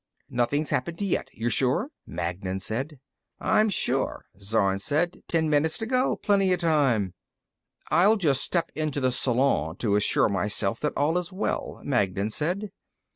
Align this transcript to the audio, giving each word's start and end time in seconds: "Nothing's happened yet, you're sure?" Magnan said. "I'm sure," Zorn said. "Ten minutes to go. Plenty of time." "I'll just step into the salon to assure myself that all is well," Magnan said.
"Nothing's 0.31 0.71
happened 0.71 0.99
yet, 0.99 1.29
you're 1.31 1.51
sure?" 1.51 1.91
Magnan 2.07 2.59
said. 2.59 2.99
"I'm 3.39 3.69
sure," 3.69 4.25
Zorn 4.39 4.79
said. 4.79 5.21
"Ten 5.27 5.47
minutes 5.47 5.77
to 5.77 5.85
go. 5.85 6.15
Plenty 6.15 6.51
of 6.53 6.59
time." 6.59 7.13
"I'll 7.91 8.15
just 8.17 8.41
step 8.41 8.71
into 8.73 8.99
the 8.99 9.11
salon 9.11 9.75
to 9.75 9.95
assure 9.95 10.27
myself 10.27 10.79
that 10.79 10.93
all 10.97 11.19
is 11.19 11.31
well," 11.31 11.81
Magnan 11.85 12.31
said. 12.31 12.71